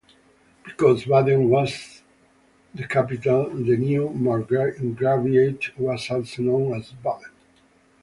Because 0.65 1.05
Baden 1.05 1.47
was 1.49 2.01
the 2.73 2.87
capital, 2.87 3.51
the 3.51 3.77
new 3.77 4.09
Margraviate 4.09 5.77
was 5.77 6.09
also 6.09 6.41
known 6.41 6.73
as 6.73 6.89
Baden. 6.89 7.29